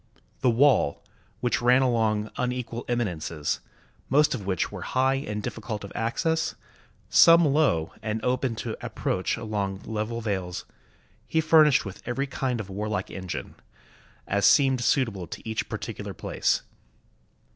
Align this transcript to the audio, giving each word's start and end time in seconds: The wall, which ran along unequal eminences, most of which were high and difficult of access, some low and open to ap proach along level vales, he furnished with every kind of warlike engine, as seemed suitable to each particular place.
The 0.39 0.49
wall, 0.49 1.03
which 1.41 1.61
ran 1.61 1.83
along 1.83 2.31
unequal 2.35 2.85
eminences, 2.87 3.59
most 4.09 4.33
of 4.33 4.47
which 4.47 4.71
were 4.71 4.81
high 4.81 5.13
and 5.13 5.43
difficult 5.43 5.83
of 5.83 5.91
access, 5.93 6.55
some 7.07 7.45
low 7.45 7.93
and 8.01 8.19
open 8.25 8.55
to 8.65 8.75
ap 8.83 8.95
proach 8.95 9.37
along 9.37 9.81
level 9.85 10.19
vales, 10.19 10.65
he 11.27 11.39
furnished 11.39 11.85
with 11.85 12.01
every 12.07 12.25
kind 12.25 12.59
of 12.59 12.67
warlike 12.67 13.11
engine, 13.11 13.53
as 14.25 14.47
seemed 14.47 14.81
suitable 14.81 15.27
to 15.27 15.47
each 15.47 15.69
particular 15.69 16.15
place. 16.15 16.63